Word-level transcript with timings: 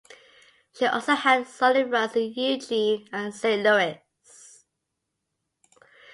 She 0.73 0.87
also 0.87 1.13
had 1.13 1.45
solid 1.45 1.91
runs 1.91 2.15
in 2.15 2.33
Eugene 2.35 3.07
and 3.13 3.31
Saint 3.35 3.61
Louis. 3.61 4.01